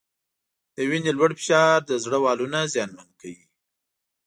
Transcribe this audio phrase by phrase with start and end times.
[0.75, 3.43] د وینې لوړ فشار د زړه والونه زیانمن کوي.